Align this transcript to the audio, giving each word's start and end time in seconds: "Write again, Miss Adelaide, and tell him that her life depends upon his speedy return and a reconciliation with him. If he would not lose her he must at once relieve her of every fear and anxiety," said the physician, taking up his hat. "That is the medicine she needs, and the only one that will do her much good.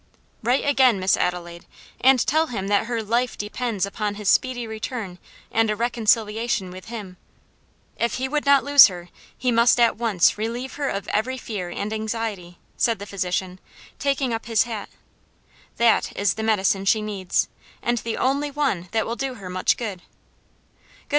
"Write 0.41 0.65
again, 0.65 0.99
Miss 0.99 1.15
Adelaide, 1.15 1.67
and 1.99 2.25
tell 2.25 2.47
him 2.47 2.69
that 2.69 2.87
her 2.87 3.03
life 3.03 3.37
depends 3.37 3.85
upon 3.85 4.15
his 4.15 4.27
speedy 4.27 4.65
return 4.65 5.19
and 5.51 5.69
a 5.69 5.75
reconciliation 5.75 6.71
with 6.71 6.85
him. 6.85 7.17
If 7.97 8.15
he 8.15 8.27
would 8.27 8.43
not 8.43 8.63
lose 8.63 8.87
her 8.87 9.09
he 9.37 9.51
must 9.51 9.79
at 9.79 9.97
once 9.97 10.39
relieve 10.39 10.73
her 10.73 10.89
of 10.89 11.07
every 11.09 11.37
fear 11.37 11.69
and 11.69 11.93
anxiety," 11.93 12.57
said 12.77 12.97
the 12.97 13.05
physician, 13.05 13.59
taking 13.99 14.33
up 14.33 14.47
his 14.47 14.63
hat. 14.63 14.89
"That 15.77 16.17
is 16.17 16.33
the 16.33 16.41
medicine 16.41 16.85
she 16.85 17.03
needs, 17.03 17.47
and 17.83 17.99
the 17.99 18.17
only 18.17 18.49
one 18.49 18.87
that 18.93 19.05
will 19.05 19.15
do 19.15 19.35
her 19.35 19.51
much 19.51 19.77
good. 19.77 20.01